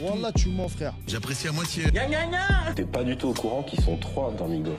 Wallah, 0.00 0.32
tu 0.32 0.48
mens, 0.50 0.68
frère. 0.68 0.94
J'apprécie 1.06 1.48
à 1.48 1.52
moitié. 1.52 1.84
T'es 2.76 2.84
pas 2.84 3.02
du 3.02 3.16
tout 3.16 3.28
au 3.28 3.34
courant 3.34 3.62
qu'ils 3.62 3.80
sont 3.80 3.96
trois 3.96 4.32
dans 4.32 4.46
Migos. 4.46 4.76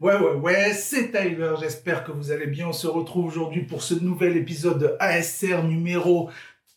Ouais, 0.00 0.14
ouais, 0.16 0.34
ouais, 0.34 0.72
c'est 0.74 1.10
Tyler. 1.10 1.54
J'espère 1.60 2.04
que 2.04 2.12
vous 2.12 2.30
allez 2.30 2.46
bien. 2.46 2.68
On 2.68 2.72
se 2.72 2.86
retrouve 2.86 3.26
aujourd'hui 3.26 3.62
pour 3.62 3.82
ce 3.82 3.94
nouvel 3.94 4.36
épisode 4.36 4.78
de 4.78 4.96
ASR 5.00 5.64
numéro. 5.64 6.30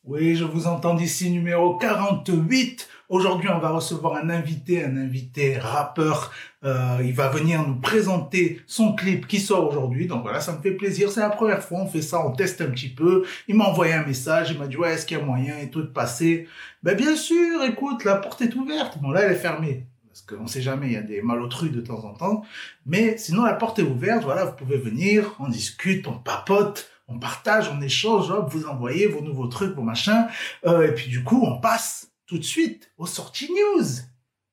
Oui, 0.10 0.36
je 0.36 0.44
vous 0.44 0.66
entends 0.66 0.96
d'ici 0.96 1.30
numéro 1.30 1.78
48. 1.78 2.89
Aujourd'hui, 3.10 3.48
on 3.48 3.60
va 3.60 3.70
recevoir 3.70 4.16
un 4.16 4.32
invité, 4.32 4.84
un 4.84 4.98
invité 4.98 5.60
rappeur. 5.60 6.32
Euh, 6.64 6.98
il 7.04 7.14
va 7.14 7.30
venir 7.30 7.62
nous 7.68 7.75
présenter 7.75 8.60
son 8.66 8.96
clip 8.96 9.28
qui 9.28 9.39
sort 9.39 9.70
aujourd'hui. 9.70 10.07
Donc 10.07 10.24
voilà, 10.24 10.39
ça 10.39 10.54
me 10.54 10.64
fait 10.64 10.71
plaisir. 10.71 11.11
C'est 11.11 11.20
la 11.20 11.30
première 11.30 11.61
fois, 11.61 11.82
on 11.82 11.88
fait 11.88 12.02
ça, 12.02 12.25
on 12.25 12.32
teste 12.32 12.60
un 12.61 12.71
petit 12.71 12.89
peu. 12.89 13.24
Il 13.48 13.54
m'a 13.54 13.66
envoyé 13.66 13.93
un 13.93 14.04
message, 14.04 14.50
il 14.50 14.57
m'a 14.57 14.66
dit 14.66 14.78
ouais, 14.78 14.96
est-ce 14.96 15.06
qu'il 15.06 15.15
y 15.15 15.21
a 15.21 15.24
moyen 15.24 15.60
et 15.60 15.70
tout 15.70 15.84
de 15.84 15.87
passer? 15.87 16.48
Ben 16.82 16.98
bien 16.98 17.15
sûr, 17.15 17.62
écoute, 17.62 18.04
la 18.04 18.15
porte 18.15 18.42
est 18.42 18.56
ouverte. 18.56 18.98
Bon 18.98 19.12
là, 19.12 19.21
elle 19.21 19.34
est 19.34 19.36
fermée 19.36 19.86
parce 20.07 20.23
qu'on 20.23 20.48
sait 20.48 20.64
jamais, 20.64 20.87
il 20.87 20.93
y 20.93 20.98
a 20.98 21.04
des 21.04 21.21
malotrus 21.21 21.71
de 21.71 21.82
temps 21.82 22.04
en 22.04 22.14
temps. 22.14 22.43
Mais 22.87 23.20
sinon, 23.20 23.46
la 23.46 23.54
porte 23.54 23.78
est 23.78 23.84
ouverte, 23.84 24.23
voilà, 24.23 24.46
vous 24.46 24.56
pouvez 24.56 24.78
venir, 24.78 25.36
on 25.39 25.50
discute, 25.50 26.07
on 26.07 26.14
papote, 26.18 26.89
on 27.10 27.20
partage, 27.20 27.70
on 27.70 27.82
échange, 27.82 28.30
hop, 28.30 28.50
vous 28.52 28.66
envoyez 28.66 29.08
vos 29.08 29.22
nouveaux 29.22 29.48
trucs, 29.48 29.76
vos 29.76 29.82
machins. 29.82 30.28
Euh, 30.66 30.88
et 30.88 30.94
puis 30.94 31.10
du 31.10 31.24
coup, 31.24 31.42
on 31.44 31.60
passe 31.60 32.12
tout 32.26 32.38
de 32.38 32.44
suite 32.44 32.92
aux 32.98 33.08
sorties 33.08 33.52
news. 33.52 33.86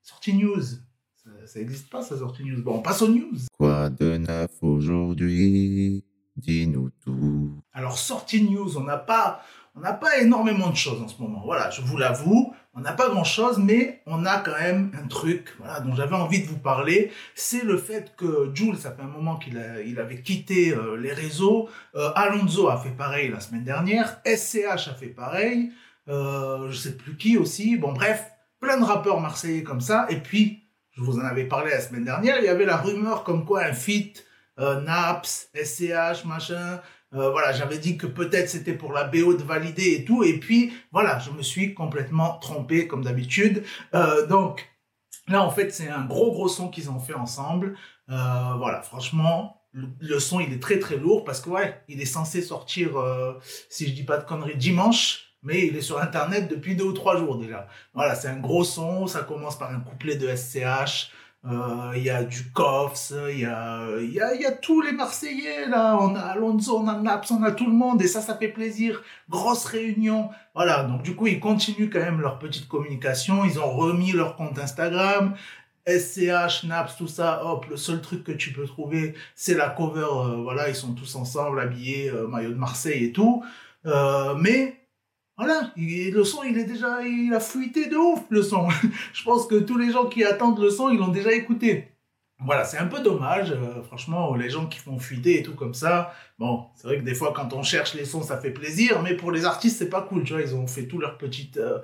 Sorties 0.01 0.33
news. 0.33 0.63
Ça, 1.23 1.29
ça 1.45 1.59
existe 1.59 1.89
pas, 1.89 2.01
ça, 2.01 2.17
sortie 2.17 2.43
news. 2.43 2.63
Bon, 2.63 2.75
on 2.75 2.81
passe 2.81 3.01
aux 3.01 3.09
news. 3.09 3.37
Quoi 3.57 3.89
de 3.89 4.17
neuf 4.17 4.51
aujourd'hui? 4.61 6.03
Dis-nous 6.35 6.91
tout. 7.03 7.61
Alors, 7.73 7.97
sortie 7.97 8.43
news, 8.43 8.77
on 8.77 8.83
n'a 8.83 8.97
pas, 8.97 9.41
on 9.77 9.81
n'a 9.81 9.93
pas 9.93 10.17
énormément 10.17 10.69
de 10.69 10.75
choses 10.75 11.01
en 11.01 11.07
ce 11.07 11.21
moment. 11.21 11.41
Voilà, 11.45 11.69
je 11.69 11.81
vous 11.81 11.97
l'avoue, 11.97 12.53
on 12.73 12.79
n'a 12.79 12.93
pas 12.93 13.09
grand 13.09 13.23
chose, 13.23 13.59
mais 13.59 14.01
on 14.07 14.25
a 14.25 14.39
quand 14.39 14.57
même 14.59 14.91
un 14.99 15.07
truc, 15.07 15.53
voilà, 15.59 15.81
dont 15.81 15.93
j'avais 15.93 16.15
envie 16.15 16.41
de 16.41 16.47
vous 16.47 16.57
parler. 16.57 17.11
C'est 17.35 17.63
le 17.63 17.77
fait 17.77 18.15
que 18.17 18.49
Jules, 18.55 18.77
ça 18.77 18.91
fait 18.91 19.03
un 19.03 19.07
moment 19.07 19.37
qu'il 19.37 19.57
avait 19.99 20.21
quitté 20.21 20.71
euh, 20.71 20.97
les 20.97 21.13
réseaux. 21.13 21.69
Euh, 21.95 22.09
Alonso 22.15 22.69
a 22.69 22.77
fait 22.77 22.89
pareil 22.89 23.29
la 23.29 23.39
semaine 23.39 23.63
dernière. 23.63 24.19
SCH 24.25 24.87
a 24.87 24.93
fait 24.95 25.07
pareil. 25.07 25.71
Euh, 26.09 26.71
je 26.71 26.77
sais 26.77 26.97
plus 26.97 27.15
qui 27.15 27.37
aussi. 27.37 27.77
Bon, 27.77 27.93
bref, 27.93 28.31
plein 28.59 28.79
de 28.79 28.83
rappeurs 28.83 29.19
marseillais 29.19 29.63
comme 29.63 29.81
ça. 29.81 30.07
Et 30.09 30.17
puis, 30.17 30.63
je 30.91 31.01
vous 31.01 31.19
en 31.19 31.25
avais 31.25 31.45
parlé 31.45 31.69
la 31.69 31.81
semaine 31.81 32.05
dernière, 32.05 32.39
il 32.39 32.45
y 32.45 32.49
avait 32.49 32.65
la 32.65 32.77
rumeur 32.77 33.23
comme 33.23 33.45
quoi 33.45 33.63
un 33.63 33.73
feat, 33.73 34.25
euh, 34.59 34.81
Naps, 34.81 35.51
SCH, 35.53 36.25
machin. 36.25 36.81
Euh, 37.13 37.29
voilà, 37.31 37.53
j'avais 37.53 37.77
dit 37.77 37.97
que 37.97 38.07
peut-être 38.07 38.49
c'était 38.49 38.73
pour 38.73 38.91
la 38.91 39.05
BO 39.05 39.33
de 39.33 39.43
valider 39.43 39.93
et 39.93 40.05
tout. 40.05 40.23
Et 40.23 40.39
puis, 40.39 40.73
voilà, 40.91 41.19
je 41.19 41.31
me 41.31 41.41
suis 41.41 41.73
complètement 41.73 42.37
trompé 42.39 42.87
comme 42.87 43.03
d'habitude. 43.03 43.63
Euh, 43.93 44.27
donc, 44.27 44.69
là, 45.27 45.43
en 45.43 45.51
fait, 45.51 45.71
c'est 45.71 45.89
un 45.89 46.05
gros, 46.05 46.31
gros 46.31 46.49
son 46.49 46.69
qu'ils 46.69 46.89
ont 46.89 46.99
fait 46.99 47.13
ensemble. 47.13 47.77
Euh, 48.09 48.53
voilà, 48.57 48.81
franchement, 48.81 49.61
le, 49.71 49.87
le 49.99 50.19
son, 50.19 50.39
il 50.39 50.51
est 50.53 50.61
très, 50.61 50.79
très 50.79 50.97
lourd 50.97 51.23
parce 51.23 51.39
que, 51.39 51.49
ouais, 51.49 51.81
il 51.87 52.01
est 52.01 52.05
censé 52.05 52.41
sortir, 52.41 52.91
si 53.69 53.87
je 53.87 53.93
dis 53.93 54.03
pas 54.03 54.17
de 54.17 54.25
conneries, 54.25 54.57
dimanche. 54.57 55.23
Mais 55.43 55.67
il 55.67 55.77
est 55.77 55.81
sur 55.81 55.99
Internet 55.99 56.49
depuis 56.49 56.75
deux 56.75 56.85
ou 56.85 56.93
trois 56.93 57.15
jours 57.15 57.37
déjà. 57.37 57.67
Voilà, 57.93 58.15
c'est 58.15 58.27
un 58.27 58.39
gros 58.39 58.63
son. 58.63 59.07
Ça 59.07 59.21
commence 59.21 59.57
par 59.57 59.71
un 59.71 59.79
couplet 59.79 60.15
de 60.15 60.35
SCH. 60.35 61.11
Euh, 61.49 61.93
Il 61.95 62.03
y 62.03 62.09
a 62.09 62.23
du 62.23 62.51
Coffs, 62.51 63.13
il 63.31 63.39
y 63.39 63.45
a, 63.45 63.87
y, 64.01 64.19
a, 64.19 64.35
y 64.35 64.45
a 64.45 64.51
tous 64.51 64.81
les 64.81 64.91
Marseillais 64.91 65.67
là. 65.67 65.97
On 65.99 66.13
a 66.15 66.19
Alonso, 66.19 66.77
on 66.77 66.87
a 66.87 66.97
Naps, 66.99 67.31
on 67.31 67.41
a 67.43 67.51
tout 67.51 67.65
le 67.65 67.71
monde 67.73 68.01
et 68.01 68.07
ça, 68.07 68.21
ça 68.21 68.35
fait 68.35 68.49
plaisir. 68.49 69.01
Grosse 69.29 69.65
réunion. 69.65 70.29
Voilà, 70.55 70.83
donc 70.83 71.03
du 71.03 71.15
coup, 71.15 71.27
ils 71.27 71.39
continuent 71.39 71.89
quand 71.91 71.99
même 71.99 72.19
leur 72.21 72.37
petite 72.39 72.67
communication. 72.67 73.45
Ils 73.45 73.59
ont 73.59 73.71
remis 73.71 74.11
leur 74.11 74.35
compte 74.35 74.59
Instagram. 74.59 75.35
SCH, 75.87 76.65
Naps, 76.65 76.97
tout 76.97 77.07
ça, 77.07 77.45
hop, 77.45 77.65
le 77.69 77.77
seul 77.77 78.01
truc 78.01 78.23
que 78.25 78.33
tu 78.33 78.51
peux 78.51 78.65
trouver, 78.65 79.13
c'est 79.35 79.53
la 79.53 79.69
cover, 79.69 80.01
euh, 80.01 80.41
voilà, 80.43 80.67
ils 80.67 80.75
sont 80.75 80.93
tous 80.93 81.15
ensemble, 81.15 81.61
habillés, 81.61 82.09
euh, 82.09 82.27
maillot 82.27 82.49
de 82.49 82.55
Marseille 82.55 83.05
et 83.05 83.11
tout. 83.13 83.41
Euh, 83.85 84.35
mais 84.35 84.76
voilà, 85.37 85.71
il- 85.77 86.11
le 86.11 86.23
son, 86.23 86.43
il 86.43 86.57
est 86.57 86.65
déjà, 86.65 87.01
il 87.03 87.33
a 87.33 87.39
fuité 87.39 87.87
de 87.87 87.95
ouf, 87.95 88.21
le 88.29 88.41
son. 88.41 88.67
Je 89.13 89.23
pense 89.23 89.45
que 89.47 89.55
tous 89.55 89.77
les 89.77 89.91
gens 89.91 90.05
qui 90.07 90.23
attendent 90.23 90.59
le 90.59 90.69
son, 90.69 90.89
ils 90.89 90.97
l'ont 90.97 91.07
déjà 91.09 91.31
écouté. 91.31 91.89
Voilà, 92.39 92.65
c'est 92.65 92.77
un 92.77 92.85
peu 92.85 92.99
dommage, 93.01 93.51
euh, 93.51 93.81
franchement, 93.81 94.35
les 94.35 94.51
gens 94.51 94.67
qui 94.67 94.77
font 94.77 94.99
fuiter 94.99 95.39
et 95.39 95.43
tout 95.43 95.55
comme 95.55 95.73
ça. 95.73 96.13
Bon, 96.37 96.65
c'est 96.75 96.83
vrai 96.87 96.97
que 96.99 97.03
des 97.03 97.15
fois, 97.15 97.33
quand 97.35 97.51
on 97.53 97.63
cherche 97.63 97.95
les 97.95 98.05
sons, 98.05 98.21
ça 98.21 98.37
fait 98.37 98.51
plaisir, 98.51 99.01
mais 99.01 99.15
pour 99.15 99.31
les 99.31 99.43
artistes, 99.45 99.79
c'est 99.79 99.89
pas 99.89 100.03
cool, 100.03 100.23
tu 100.23 100.33
vois. 100.33 100.41
Ils 100.43 100.53
ont 100.53 100.67
fait 100.67 100.85
tout 100.87 100.99
leur 100.99 101.17
petite, 101.17 101.57
euh, 101.57 101.79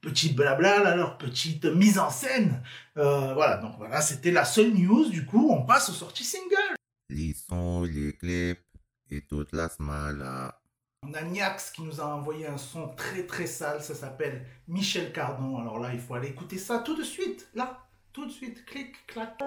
petite 0.00 0.34
blabla, 0.34 0.96
leur 0.96 1.18
petite 1.18 1.66
mise 1.66 1.98
en 1.98 2.08
scène. 2.08 2.62
Euh, 2.96 3.34
voilà, 3.34 3.58
donc 3.58 3.72
voilà, 3.76 4.00
c'était 4.00 4.30
la 4.30 4.46
seule 4.46 4.72
news. 4.72 5.10
Du 5.10 5.26
coup, 5.26 5.50
on 5.50 5.62
passe 5.66 5.90
aux 5.90 5.92
sorties 5.92 6.24
single. 6.24 6.76
Les 7.10 7.34
sons, 7.34 7.82
les 7.82 8.14
clips 8.14 8.64
et 9.10 9.20
toute 9.20 9.52
la 9.52 9.68
smala. 9.68 10.58
On 11.06 11.14
a 11.14 11.22
Niax 11.22 11.70
qui 11.70 11.82
nous 11.82 12.00
a 12.00 12.04
envoyé 12.04 12.46
un 12.46 12.58
son 12.58 12.88
très 12.88 13.24
très 13.24 13.46
sale, 13.46 13.82
ça 13.82 13.94
s'appelle 13.94 14.44
Michel 14.66 15.12
Cardon. 15.12 15.58
Alors 15.58 15.78
là, 15.78 15.92
il 15.94 16.00
faut 16.00 16.14
aller 16.14 16.28
écouter 16.28 16.58
ça 16.58 16.80
tout 16.80 16.96
de 16.96 17.04
suite, 17.04 17.48
là, 17.54 17.87
tout 18.18 18.26
de 18.26 18.32
suite, 18.32 18.64
clic, 18.64 19.06
clac. 19.06 19.38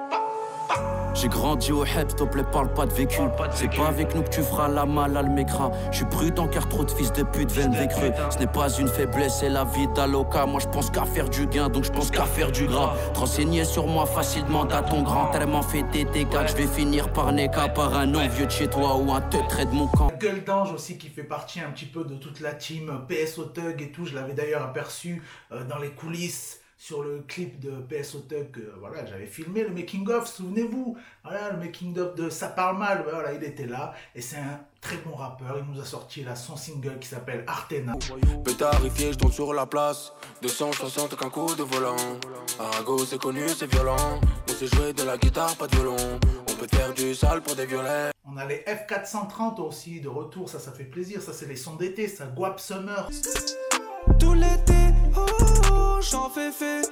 J'ai 1.14 1.28
grandi 1.28 1.74
au 1.74 1.84
HEP, 1.84 2.10
s'il 2.10 2.16
te 2.16 2.24
plaît, 2.24 2.46
parle 2.54 2.74
pas 2.74 2.86
de 2.86 2.94
vécu. 2.94 3.20
C'est 3.54 3.70
pas 3.76 3.88
avec 3.90 4.16
nous 4.16 4.24
que 4.24 4.30
tu 4.30 4.42
feras 4.42 4.70
la 4.70 4.86
mal, 4.86 5.30
mécra. 5.30 5.72
Je 5.92 5.98
suis 5.98 6.06
prudent 6.06 6.48
car 6.48 6.70
trop 6.70 6.86
de 6.86 6.92
fils 6.92 7.12
de 7.12 7.24
pute 7.24 7.52
viennent 7.52 7.72
des 7.72 7.90
creux. 7.90 8.14
Ce 8.30 8.38
n'est 8.40 8.48
pas 8.48 8.70
une 8.70 8.88
faiblesse, 8.88 9.40
c'est 9.42 9.50
la 9.50 9.66
vie 9.66 9.90
d'Aloca. 9.90 10.46
Moi 10.46 10.62
je 10.62 10.68
pense 10.68 10.90
qu'à 10.90 11.04
faire 11.04 11.28
du 11.30 11.48
gain, 11.48 11.68
donc 11.68 11.84
je 11.84 11.92
pense 11.92 12.12
qu'à 12.12 12.24
faire 12.24 12.50
du 12.52 12.66
gras. 12.66 12.96
Te 13.14 13.64
sur 13.66 13.88
moi 13.88 14.06
facilement 14.06 14.64
à 14.64 14.82
ton 14.82 15.02
grand. 15.02 15.32
Tellement 15.32 15.64
fait 15.64 15.84
des 15.92 16.06
dégâts 16.06 16.46
que 16.46 16.48
je 16.48 16.56
vais 16.56 16.68
finir 16.68 17.12
par 17.12 17.34
Neka, 17.34 17.70
par 17.70 17.94
un 17.98 18.06
non 18.06 18.26
vieux 18.30 18.46
de 18.46 18.52
chez 18.52 18.70
toi 18.70 18.96
ou 18.96 19.12
un 19.12 19.20
trait 19.22 19.66
de 19.66 19.72
mon 19.72 19.88
camp. 19.88 20.12
Gueule 20.18 20.46
d'ange 20.46 20.72
aussi 20.72 20.98
qui 20.98 21.10
fait 21.10 21.24
partie 21.24 21.60
un 21.60 21.72
petit 21.72 21.86
peu 21.86 22.06
de 22.06 22.16
toute 22.16 22.40
la 22.40 22.54
team 22.54 22.90
euh, 22.90 23.26
PSO 23.26 23.46
Tug 23.46 23.82
et 23.82 23.92
tout. 23.92 24.06
Je 24.06 24.16
l'avais 24.16 24.34
d'ailleurs 24.34 24.64
aperçu 24.64 25.22
euh, 25.52 25.66
dans 25.66 25.78
les 25.78 25.92
coulisses 25.92 26.61
sur 26.82 27.04
le 27.04 27.20
clip 27.28 27.60
de 27.60 27.70
PSO 27.70 28.22
Tug. 28.22 28.58
euh, 28.58 28.74
voilà, 28.80 29.06
j'avais 29.06 29.28
filmé 29.28 29.62
le 29.62 29.70
making 29.70 30.10
of, 30.10 30.28
souvenez-vous. 30.28 30.98
Voilà, 31.24 31.52
le 31.52 31.60
making 31.60 31.96
of 32.00 32.16
de 32.16 32.28
Ça 32.32 32.48
parle 32.48 32.80
mal. 32.80 33.06
Voilà, 33.08 33.34
il 33.34 33.44
était 33.44 33.68
là 33.68 33.94
et 34.16 34.22
c'est 34.22 34.38
un 34.38 34.60
très 34.82 34.98
bon 34.98 35.14
rappeur. 35.14 35.60
Il 35.60 35.72
nous 35.72 35.80
a 35.80 35.86
sorti 35.86 36.24
là 36.24 36.36
son 36.36 36.58
single 36.58 36.98
qui 36.98 37.08
s'appelle 37.08 37.44
Artena. 37.46 37.94
Pétarifié, 38.44 39.14
je 39.14 39.20
tombe 39.20 39.32
sur 39.32 39.54
la 39.54 39.68
place. 39.68 40.12
260 40.42 41.16
qu'un 41.16 41.30
coup 41.30 41.54
de 41.54 41.62
volant. 41.62 41.96
Arago, 42.60 43.06
c'est 43.06 43.22
connu, 43.22 43.48
c'est 43.48 43.72
violent. 43.72 44.20
On 44.50 44.52
sait 44.52 44.66
jouer 44.66 44.92
de 44.92 45.04
la 45.04 45.20
guitare, 45.20 45.56
pas 45.58 45.68
de 45.68 45.76
violon. 45.76 46.20
On 46.50 46.54
peut 46.56 46.68
faire 46.68 46.92
du 46.96 47.14
sale 47.14 47.42
pour 47.42 47.56
des 47.56 47.68
violets. 47.68 48.10
On 48.26 48.38
a 48.38 48.46
les 48.46 48.66
F430 48.66 49.62
aussi 49.62 50.02
de 50.02 50.10
retour, 50.10 50.50
ça, 50.50 50.58
ça 50.58 50.72
fait 50.72 50.86
plaisir. 50.86 51.22
Ça, 51.22 51.32
c'est 51.32 51.48
les 51.48 51.58
sons 51.58 51.76
d'été, 51.76 52.08
ça, 52.08 52.26
Guap 52.26 52.60
Summer. 52.60 53.08
Tout 54.20 54.34
l'été, 54.34 54.74
oh, 55.16 55.26
oh, 55.72 55.81
j'en 56.02 56.30
fais 56.30 56.52
fait. 56.52 56.90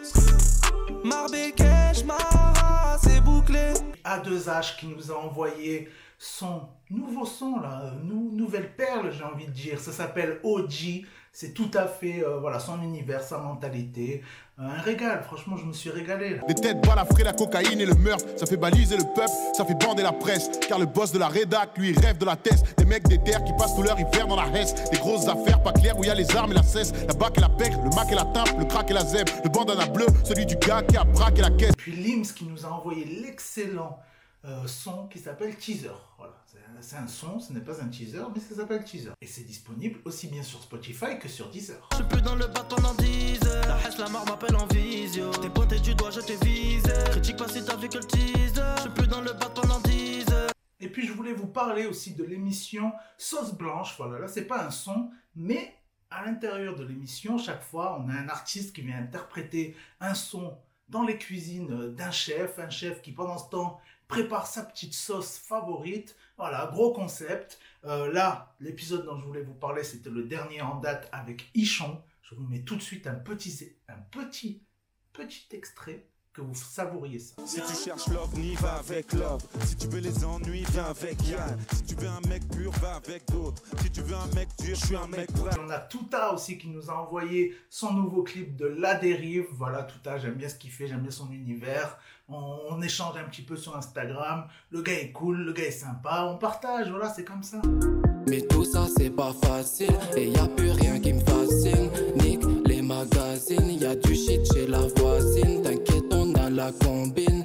Marbekech, 1.03 2.05
Mara, 2.05 2.97
c'est 3.01 3.21
bouclé. 3.21 3.73
A2H 4.05 4.77
qui 4.77 4.87
nous 4.87 5.11
a 5.11 5.15
envoyé 5.15 5.89
son 6.21 6.63
nouveau 6.89 7.25
son, 7.25 7.59
là, 7.61 7.81
euh, 7.85 7.91
nou- 8.03 8.31
nouvelle 8.33 8.75
perle, 8.75 9.11
j'ai 9.11 9.23
envie 9.23 9.45
de 9.45 9.51
dire. 9.51 9.79
Ça 9.79 9.93
s'appelle 9.93 10.39
OG. 10.43 11.05
C'est 11.31 11.53
tout 11.53 11.69
à 11.75 11.85
fait, 11.85 12.23
euh, 12.25 12.39
voilà, 12.39 12.59
son 12.59 12.81
univers, 12.81 13.21
sa 13.23 13.37
mentalité. 13.37 14.21
Euh, 14.59 14.63
un 14.63 14.81
régal, 14.81 15.23
franchement, 15.23 15.55
je 15.55 15.63
me 15.65 15.71
suis 15.71 15.89
régalé. 15.91 16.35
là. 16.35 16.41
Les 16.47 16.55
têtes 16.55 16.81
balafrées, 16.85 17.23
la 17.23 17.31
cocaïne 17.33 17.79
et 17.79 17.85
le 17.85 17.93
meurtre, 17.93 18.25
ça 18.35 18.45
fait 18.47 18.57
baliser 18.57 18.97
le 18.97 19.03
peuple, 19.15 19.31
ça 19.53 19.63
fait 19.63 19.75
bander 19.75 20.03
la 20.03 20.11
presse. 20.11 20.49
Car 20.67 20.77
le 20.79 20.87
boss 20.87 21.13
de 21.13 21.19
la 21.19 21.27
rédac, 21.29 21.77
lui, 21.77 21.93
rêve 21.97 22.17
de 22.17 22.25
la 22.25 22.35
test. 22.35 22.65
Des 22.77 22.83
mecs 22.85 23.07
des 23.07 23.19
terres 23.19 23.43
qui 23.45 23.53
passent 23.53 23.75
tout 23.75 23.83
leur 23.83 23.97
hiver 23.97 24.27
dans 24.27 24.35
la 24.35 24.47
hesse. 24.59 24.73
Des 24.89 24.97
grosses 24.97 25.27
affaires 25.27 25.63
pas 25.63 25.71
claires 25.71 25.97
où 25.97 26.03
il 26.03 26.07
y 26.07 26.09
a 26.11 26.15
les 26.15 26.29
armes 26.35 26.51
et 26.51 26.55
la 26.55 26.63
cesse. 26.63 26.91
La 27.07 27.13
bac 27.13 27.37
et 27.37 27.41
la 27.41 27.49
pec, 27.49 27.71
le 27.81 27.95
mac 27.95 28.11
et 28.11 28.15
la 28.15 28.25
timpe, 28.25 28.57
le 28.57 28.65
crack 28.65 28.89
et 28.91 28.93
la 28.93 29.05
zèbre. 29.05 29.31
Le 29.43 29.49
bandana 29.49 29.85
bleu, 29.85 30.07
celui 30.25 30.45
du 30.47 30.55
gars 30.57 30.81
qui 30.81 30.97
a 30.97 31.05
braqué 31.05 31.41
la 31.43 31.51
caisse. 31.51 31.75
Puis 31.77 31.93
Lims 31.95 32.23
qui 32.35 32.43
nous 32.45 32.65
a 32.65 32.69
envoyé 32.69 33.05
l'excellent 33.05 33.99
euh, 34.45 34.65
son 34.67 35.07
qui 35.07 35.19
s'appelle 35.19 35.55
Teaser. 35.57 35.91
Voilà, 36.17 36.33
c'est 36.81 36.95
un- 36.95 37.07
son, 37.07 37.39
ce 37.39 37.51
n'est 37.53 37.59
pas 37.61 37.81
un 37.81 37.87
teaser, 37.87 38.23
mais 38.33 38.39
ça 38.39 38.55
s'appelle 38.55 38.83
Teaser. 38.83 39.11
Et 39.21 39.27
c'est 39.27 39.43
disponible 39.43 39.99
aussi 40.05 40.27
bien 40.27 40.43
sur 40.43 40.61
Spotify 40.61 41.19
que 41.19 41.27
sur 41.27 41.49
Deezer. 41.49 41.77
Je 41.91 41.97
suis 41.97 42.05
plus 42.05 42.21
dans 42.21 42.35
le 42.35 42.47
pendant 42.51 42.93
10 42.95 43.45
heures. 43.47 43.67
La 43.67 43.75
hache, 43.75 43.97
la 43.97 44.09
mort 44.09 44.25
m'appelle 44.25 44.55
en 44.55 44.65
visio. 44.67 45.29
T'es 45.31 45.49
pointé 45.49 45.79
du 45.79 45.93
doigt, 45.95 46.11
je 46.11 46.21
t'ai 46.21 46.37
visé. 46.37 46.91
Critique 47.11 47.37
pas 47.37 47.47
si 47.49 47.63
t'as 47.65 47.75
vu 47.75 47.89
que 47.89 47.97
le 47.97 48.03
teaser. 48.05 48.61
Je 48.77 48.81
suis 48.81 48.89
plus 48.91 49.07
dans 49.07 49.21
le 49.21 49.31
pendant 49.53 49.79
10 49.81 50.29
heures. 50.31 50.51
Et 50.79 50.89
puis 50.89 51.05
je 51.05 51.11
voulais 51.13 51.33
vous 51.33 51.47
parler 51.47 51.85
aussi 51.85 52.13
de 52.15 52.23
l'émission 52.23 52.93
Sauce 53.17 53.53
Blanche. 53.53 53.95
Voilà, 53.97 54.19
là 54.19 54.27
c'est 54.29 54.45
pas 54.45 54.63
un 54.65 54.71
son, 54.71 55.09
mais 55.35 55.75
à 56.09 56.23
l'intérieur 56.25 56.75
de 56.75 56.83
l'émission, 56.85 57.37
chaque 57.37 57.61
fois, 57.61 58.01
on 58.03 58.09
a 58.09 58.13
un 58.13 58.29
artiste 58.29 58.73
qui 58.73 58.81
vient 58.81 58.97
interpréter 58.97 59.75
un 59.99 60.13
son 60.13 60.57
dans 60.87 61.03
les 61.03 61.19
cuisines 61.19 61.71
euh, 61.71 61.89
d'un 61.91 62.09
chef, 62.09 62.57
un 62.57 62.71
chef 62.71 63.01
qui 63.03 63.11
pendant 63.11 63.37
ce 63.37 63.47
temps 63.49 63.79
prépare 64.09 64.47
sa 64.47 64.63
petite 64.63 64.93
sauce 64.93 65.37
favorite. 65.37 66.17
Voilà, 66.37 66.69
gros 66.73 66.91
concept. 66.91 67.59
Euh, 67.85 68.11
là, 68.11 68.53
l'épisode 68.59 69.05
dont 69.05 69.17
je 69.17 69.25
voulais 69.25 69.43
vous 69.43 69.53
parler, 69.53 69.85
c'était 69.85 70.09
le 70.09 70.23
dernier 70.23 70.61
en 70.61 70.75
date 70.75 71.07
avec 71.13 71.49
Ichon. 71.53 72.01
Je 72.23 72.35
vous 72.35 72.43
mets 72.43 72.63
tout 72.63 72.75
de 72.75 72.81
suite 72.81 73.07
un 73.07 73.15
petit, 73.15 73.71
un 73.87 73.99
petit, 74.11 74.61
petit 75.13 75.47
extrait 75.51 76.05
que 76.33 76.41
vous 76.41 76.55
savouriez 76.55 77.19
ça. 77.19 77.35
Si 77.45 77.61
tu 77.61 77.73
cherches 77.73 78.07
love, 78.07 78.37
n'y 78.37 78.55
va 78.55 78.75
avec 78.75 79.13
love. 79.13 79.41
Si 79.65 79.75
tu 79.75 79.87
veux 79.87 79.99
les 79.99 80.23
ennuis, 80.23 80.63
viens 80.71 80.85
avec 80.85 81.21
Yann. 81.27 81.57
Si 81.73 81.83
tu 81.83 81.95
veux 81.95 82.07
un 82.07 82.21
mec 82.27 82.47
pur, 82.49 82.71
va 82.73 82.95
avec 82.95 83.25
d'autres. 83.31 83.63
Si 83.81 83.91
tu 83.91 84.01
veux 84.01 84.15
un 84.15 84.27
mec 84.35 84.47
dur, 84.59 84.75
je 84.75 84.85
suis 84.85 84.95
un 84.95 85.07
mec 85.07 85.31
vrai. 85.31 85.51
On 85.59 85.69
a 85.69 85.79
Touta 85.79 86.33
aussi 86.33 86.57
qui 86.57 86.67
nous 86.67 86.89
a 86.89 86.93
envoyé 86.93 87.55
son 87.69 87.93
nouveau 87.93 88.23
clip 88.23 88.55
de 88.55 88.67
La 88.67 88.95
Dérive. 88.95 89.47
Voilà, 89.51 89.83
Touta, 89.83 90.17
j'aime 90.17 90.35
bien 90.35 90.49
ce 90.49 90.55
qu'il 90.55 90.71
fait, 90.71 90.87
j'aime 90.87 91.01
bien 91.01 91.11
son 91.11 91.31
univers. 91.31 91.97
On, 92.31 92.79
échange 92.81 93.17
un 93.17 93.27
petit 93.27 93.41
peu 93.41 93.57
sur 93.57 93.75
Instagram. 93.75 94.45
Le 94.71 94.81
gars 94.81 94.93
est 94.93 95.11
cool, 95.11 95.37
le 95.37 95.51
gars 95.51 95.65
est 95.65 95.71
sympa. 95.71 96.29
On 96.31 96.37
partage, 96.37 96.89
voilà, 96.89 97.09
c'est 97.09 97.23
comme 97.23 97.41
ça. 97.41 97.59
Mais 98.27 98.41
tout 98.41 98.63
ça 98.63 98.85
c'est 98.97 99.09
pas 99.09 99.33
facile 99.43 99.97
et 100.15 100.27
y 100.27 100.37
a 100.37 100.47
plus 100.47 100.71
rien 100.71 100.99
qui 100.99 101.13
me 101.13 101.21
fascine. 101.21 101.89
Nick 102.17 102.41
les 102.65 102.83
magazines, 102.83 103.71
y 103.71 103.85
a 103.85 103.95
du 103.95 104.13
shit 104.13 104.41
chez 104.53 104.67
la 104.67 104.81
voisine. 104.97 105.63
T'inquiète, 105.63 106.05
on 106.11 106.33
a 106.35 106.49
la 106.51 106.71
combine, 106.71 107.43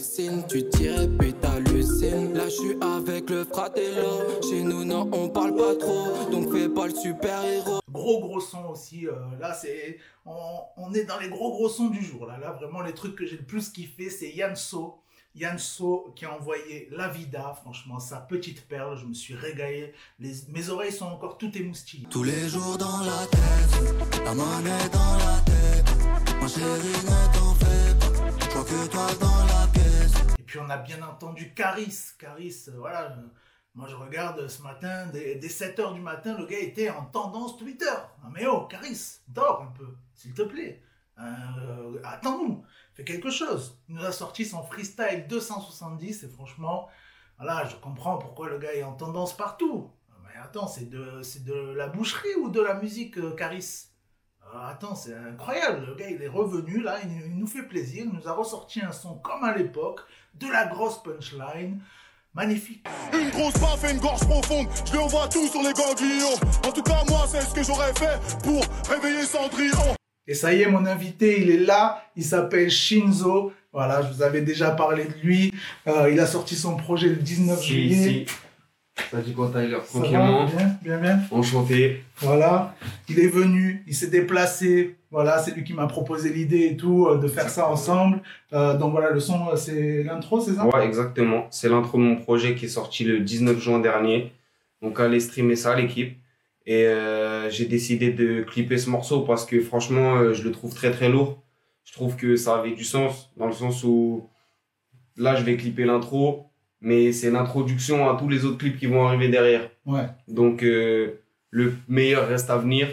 puis 0.00 0.08
t'hallucines, 0.08 0.46
tu 0.48 0.68
tirais 0.70 1.08
puis 1.18 1.32
t'hallucines. 1.34 2.34
Là 2.34 2.44
je 2.44 2.50
suis 2.50 2.76
avec 2.80 3.28
le 3.30 3.44
fratello, 3.44 4.40
chez 4.48 4.62
nous 4.62 4.84
non 4.84 5.08
on 5.12 5.28
parle 5.28 5.54
pas 5.54 5.74
trop, 5.76 6.30
donc 6.30 6.52
fais 6.52 6.68
pas 6.68 6.86
le 6.86 6.94
super 6.94 7.44
héros. 7.44 7.80
Gros 7.90 8.20
gros 8.20 8.40
son 8.40 8.64
aussi. 8.66 9.06
euh, 9.06 9.12
là, 9.40 9.52
c'est 9.52 9.98
on, 10.24 10.60
on 10.76 10.92
est 10.94 11.04
dans 11.04 11.18
les 11.18 11.28
gros 11.28 11.50
gros 11.52 11.68
sons 11.68 11.88
du 11.88 12.02
jour. 12.04 12.26
Là, 12.26 12.38
là 12.38 12.52
vraiment 12.52 12.80
les 12.82 12.94
trucs 12.94 13.16
que 13.16 13.26
j'ai 13.26 13.36
le 13.36 13.44
plus 13.44 13.68
kiffé, 13.68 14.10
c'est 14.10 14.30
Yann 14.30 14.56
So. 14.56 14.96
Yann 15.34 15.58
So 15.58 16.12
qui 16.16 16.24
a 16.24 16.34
envoyé 16.34 16.88
La 16.92 17.08
Vida, 17.08 17.54
franchement, 17.60 18.00
sa 18.00 18.16
petite 18.16 18.66
perle. 18.68 18.96
Je 18.98 19.06
me 19.06 19.14
suis 19.14 19.34
régalé. 19.34 19.92
Les, 20.18 20.32
mes 20.48 20.68
oreilles 20.70 20.92
sont 20.92 21.06
encore 21.06 21.36
toutes 21.38 21.56
émoustillées. 21.56 22.06
Tous 22.10 22.24
les 22.24 22.48
jours 22.48 22.78
dans 22.78 23.00
la 23.00 23.26
tête, 23.26 24.24
la 24.24 24.34
monnaie 24.34 24.88
dans 24.92 25.16
la 25.18 25.40
tête. 25.44 25.84
Ma 26.40 26.48
chérie, 26.48 27.04
ne 27.04 27.38
t'en 27.38 27.54
fais 27.54 27.94
pas, 27.98 28.30
je 28.40 28.46
crois 28.48 28.64
que 28.64 28.86
toi 28.88 29.06
dans 29.20 29.44
la 29.46 29.49
puis 30.50 30.58
on 30.58 30.68
a 30.68 30.78
bien 30.78 31.00
entendu 31.02 31.54
Caris. 31.54 31.96
Caris, 32.18 32.64
euh, 32.66 32.72
voilà. 32.76 33.12
euh, 33.12 33.22
moi 33.76 33.86
je 33.86 33.94
regarde 33.94 34.48
ce 34.48 34.62
matin, 34.62 35.06
dès, 35.12 35.36
dès 35.36 35.46
7h 35.46 35.94
du 35.94 36.00
matin, 36.00 36.36
le 36.36 36.44
gars 36.44 36.58
était 36.58 36.90
en 36.90 37.04
tendance 37.04 37.56
Twitter. 37.56 37.94
Non 38.24 38.30
mais 38.30 38.44
oh, 38.46 38.62
Caris, 38.62 39.20
dors 39.28 39.62
un 39.62 39.70
peu, 39.70 39.86
s'il 40.12 40.34
te 40.34 40.42
plaît. 40.42 40.82
Euh, 41.20 42.00
Attends-nous, 42.02 42.64
fais 42.94 43.04
quelque 43.04 43.30
chose. 43.30 43.80
Il 43.88 43.94
nous 43.94 44.04
a 44.04 44.10
sorti 44.10 44.44
son 44.44 44.64
freestyle 44.64 45.26
270 45.28 46.24
et 46.24 46.28
franchement, 46.28 46.88
voilà, 47.38 47.64
je 47.68 47.76
comprends 47.76 48.18
pourquoi 48.18 48.48
le 48.48 48.58
gars 48.58 48.74
est 48.74 48.82
en 48.82 48.94
tendance 48.94 49.36
partout. 49.36 49.92
Mais 50.24 50.36
attends, 50.42 50.66
c'est 50.66 50.90
de, 50.90 51.22
de 51.44 51.72
la 51.74 51.86
boucherie 51.86 52.34
ou 52.42 52.48
de 52.50 52.60
la 52.60 52.74
musique, 52.74 53.36
Caris? 53.36 53.89
Attends, 54.54 54.94
c'est 54.94 55.14
incroyable. 55.14 55.86
Le 55.86 55.94
gars, 55.94 56.10
il 56.10 56.20
est 56.22 56.28
revenu 56.28 56.80
là, 56.82 56.96
il, 57.04 57.10
il 57.26 57.38
nous 57.38 57.46
fait 57.46 57.62
plaisir. 57.62 58.04
Il 58.06 58.12
nous 58.18 58.26
a 58.28 58.32
ressorti 58.32 58.80
un 58.82 58.92
son 58.92 59.14
comme 59.16 59.44
à 59.44 59.56
l'époque, 59.56 60.00
de 60.34 60.46
la 60.50 60.66
grosse 60.66 61.02
punchline. 61.02 61.80
Magnifique. 62.32 62.86
Une 63.12 63.30
grosse 63.30 63.54
baffe 63.54 63.82
et 63.88 63.92
une 63.92 63.98
gorge 63.98 64.20
profonde, 64.20 64.68
je 64.86 64.92
lui 64.92 64.98
envoie 65.00 65.26
tout 65.28 65.48
sur 65.48 65.62
les 65.62 65.72
ganglions. 65.72 66.36
En 66.64 66.70
tout 66.70 66.82
cas, 66.82 67.02
moi, 67.08 67.26
c'est 67.28 67.40
ce 67.40 67.52
que 67.52 67.62
j'aurais 67.64 67.92
fait 67.94 68.20
pour 68.44 68.62
réveiller 68.88 69.24
Cendrillon. 69.24 69.96
Et 70.28 70.34
ça 70.34 70.52
y 70.54 70.62
est, 70.62 70.66
mon 70.66 70.86
invité, 70.86 71.42
il 71.42 71.50
est 71.50 71.58
là. 71.58 72.04
Il 72.14 72.24
s'appelle 72.24 72.70
Shinzo. 72.70 73.52
Voilà, 73.72 74.02
je 74.02 74.12
vous 74.12 74.22
avais 74.22 74.42
déjà 74.42 74.70
parlé 74.70 75.06
de 75.06 75.14
lui. 75.24 75.52
Euh, 75.88 76.08
il 76.12 76.20
a 76.20 76.26
sorti 76.26 76.54
son 76.54 76.76
projet 76.76 77.08
le 77.08 77.16
19 77.16 77.60
Si, 77.60 77.66
juillet. 77.66 78.26
si. 78.28 78.34
Ça 79.10 79.20
dit 79.20 79.32
quoi, 79.32 79.50
Tyler 79.52 79.78
Tranquillement. 79.86 80.46
Bien, 80.46 80.76
bien, 80.82 80.98
bien. 80.98 81.20
Enchanté. 81.30 82.02
Voilà. 82.18 82.74
Il 83.08 83.18
est 83.18 83.28
venu, 83.28 83.82
il 83.86 83.94
s'est 83.94 84.08
déplacé. 84.08 84.96
Voilà, 85.10 85.38
c'est 85.38 85.54
lui 85.54 85.64
qui 85.64 85.72
m'a 85.72 85.86
proposé 85.86 86.32
l'idée 86.32 86.66
et 86.66 86.76
tout, 86.76 87.06
euh, 87.06 87.18
de 87.18 87.26
faire 87.26 87.48
ça 87.48 87.68
ensemble. 87.68 88.22
Euh, 88.52 88.78
donc 88.78 88.92
voilà, 88.92 89.10
le 89.10 89.18
son, 89.18 89.48
euh, 89.48 89.56
c'est 89.56 90.04
l'intro, 90.04 90.40
c'est 90.40 90.54
ça? 90.54 90.66
Ouais, 90.66 90.86
exactement. 90.86 91.48
C'est 91.50 91.68
l'intro 91.68 91.98
de 91.98 92.04
mon 92.04 92.16
projet 92.16 92.54
qui 92.54 92.66
est 92.66 92.68
sorti 92.68 93.04
le 93.04 93.20
19 93.20 93.58
juin 93.58 93.80
dernier. 93.80 94.32
Donc, 94.82 95.00
allez 95.00 95.18
streamer 95.18 95.56
ça, 95.56 95.74
l'équipe. 95.74 96.16
Et 96.66 96.86
j'ai 97.48 97.64
décidé 97.64 98.12
de 98.12 98.42
clipper 98.42 98.78
ce 98.78 98.90
morceau 98.90 99.22
parce 99.22 99.44
que 99.44 99.60
franchement, 99.60 100.32
je 100.32 100.44
le 100.44 100.52
trouve 100.52 100.72
très 100.72 100.92
très 100.92 101.08
lourd. 101.08 101.42
Je 101.84 101.92
trouve 101.92 102.14
que 102.14 102.36
ça 102.36 102.58
avait 102.58 102.74
du 102.74 102.84
sens, 102.84 103.32
dans 103.36 103.46
le 103.46 103.52
sens 103.52 103.82
où 103.82 104.28
là, 105.16 105.34
je 105.34 105.42
vais 105.42 105.56
clipper 105.56 105.84
l'intro, 105.84 106.49
mais 106.80 107.12
c'est 107.12 107.30
l'introduction 107.30 108.08
à 108.10 108.16
tous 108.18 108.28
les 108.28 108.44
autres 108.44 108.58
clips 108.58 108.78
qui 108.78 108.86
vont 108.86 109.06
arriver 109.06 109.28
derrière. 109.28 109.70
Ouais. 109.86 110.06
Donc, 110.28 110.62
euh, 110.62 111.20
le 111.50 111.74
meilleur 111.88 112.28
reste 112.28 112.50
à 112.50 112.56
venir. 112.58 112.88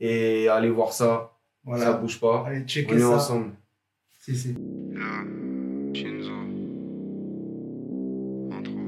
Et 0.00 0.48
allez 0.48 0.70
voir 0.70 0.92
ça, 0.92 1.04
ça 1.04 1.30
Voilà. 1.64 1.92
bouge 1.92 2.18
pas. 2.18 2.44
Allez, 2.46 2.62
On 2.64 2.66
checker 2.66 2.94
est 2.96 2.98
ça. 2.98 3.08
ensemble. 3.10 3.50
Si, 4.20 4.34
si. 4.36 4.54
Shinzo. 5.94 6.32
Intro. 8.52 8.80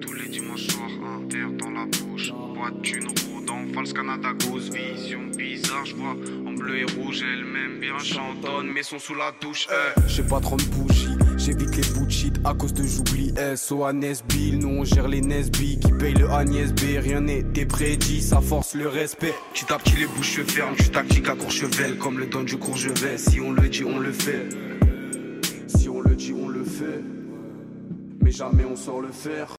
Tous 0.00 0.12
les 0.14 0.28
dimanches 0.28 0.66
soirs, 0.66 0.90
un 1.04 1.28
verre 1.32 1.52
dans 1.58 1.70
la 1.70 1.86
bouche. 1.86 2.32
Boîte 2.54 2.80
d'une 2.82 3.06
roue 3.06 3.44
dans 3.46 3.66
False 3.74 3.92
Canada 3.92 4.28
Goose. 4.40 4.70
Vision 4.72 5.20
bizarre, 5.36 5.84
je 5.84 5.94
vois 5.94 6.16
en 6.46 6.52
bleu 6.54 6.78
et 6.78 6.84
rouge. 6.84 7.22
Elle 7.22 7.44
m'aime 7.44 7.80
bien, 7.80 7.98
chantonne, 7.98 8.70
mais 8.74 8.82
sont 8.82 8.98
sous 8.98 9.14
la 9.14 9.32
douche. 9.40 9.68
eh. 9.70 10.00
J'ai 10.06 10.22
pas 10.24 10.40
30 10.40 10.64
bougies, 10.70 11.07
j'évite 11.48 11.76
les 11.76 11.94
bouts 11.94 12.04
de 12.04 12.10
shit 12.10 12.34
à 12.44 12.52
cause 12.52 12.74
de 12.74 12.84
j'oublie 12.84 13.32
à 13.38 13.92
Nesbill, 13.94 14.58
nous 14.58 14.68
on 14.68 14.84
gère 14.84 15.08
les 15.08 15.22
Nesby 15.22 15.78
qui 15.78 15.92
payent 15.92 16.12
le 16.12 16.28
Agnès 16.28 16.72
B, 16.74 16.80
rien 16.98 17.22
n'était 17.22 17.64
prédit, 17.64 18.20
ça 18.20 18.42
force 18.42 18.74
le 18.74 18.86
respect. 18.86 19.32
Petit 19.54 19.72
à 19.72 19.78
petit, 19.78 19.96
les 19.96 20.06
bouches. 20.06 20.40
Je 20.44 20.82
suis 20.82 20.90
tactique 20.90 21.26
à 21.26 21.34
Courchevel, 21.34 21.96
comme 21.96 22.18
le 22.18 22.26
don 22.26 22.42
du 22.42 22.58
Courchevel. 22.58 23.18
Si 23.18 23.40
on 23.40 23.52
le 23.52 23.66
dit, 23.68 23.82
on 23.84 23.98
le 23.98 24.12
fait. 24.12 24.46
Si 25.68 25.88
on 25.88 26.02
le 26.02 26.14
dit, 26.14 26.34
on 26.34 26.48
le 26.48 26.64
fait, 26.64 27.02
mais 28.20 28.30
jamais 28.30 28.64
on 28.70 28.76
sort 28.76 29.00
le 29.00 29.12
faire. 29.12 29.56